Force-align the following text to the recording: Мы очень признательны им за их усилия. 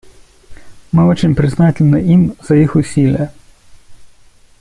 Мы 0.91 1.05
очень 1.07 1.35
признательны 1.35 1.97
им 1.97 2.33
за 2.41 2.55
их 2.55 2.73
усилия. 2.75 3.31